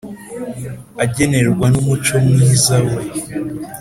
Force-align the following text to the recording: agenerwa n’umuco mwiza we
agenerwa 1.03 1.65
n’umuco 1.73 2.13
mwiza 2.25 2.77
we 2.87 2.99